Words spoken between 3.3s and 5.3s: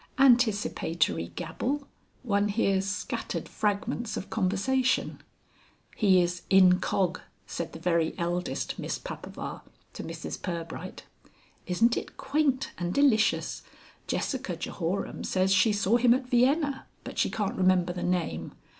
fragments of conversation.